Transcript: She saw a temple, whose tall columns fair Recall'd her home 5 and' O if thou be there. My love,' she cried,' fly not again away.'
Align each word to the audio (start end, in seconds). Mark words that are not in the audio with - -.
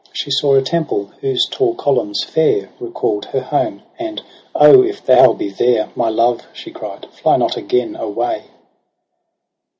She 0.13 0.31
saw 0.31 0.55
a 0.55 0.63
temple, 0.63 1.11
whose 1.21 1.45
tall 1.45 1.75
columns 1.75 2.23
fair 2.23 2.69
Recall'd 2.79 3.25
her 3.25 3.39
home 3.39 3.81
5 3.99 3.99
and' 3.99 4.21
O 4.65 4.81
if 4.81 5.05
thou 5.05 5.33
be 5.33 5.49
there. 5.51 5.91
My 5.95 6.09
love,' 6.09 6.47
she 6.53 6.71
cried,' 6.71 7.05
fly 7.21 7.37
not 7.37 7.55
again 7.55 7.95
away.' 7.95 8.45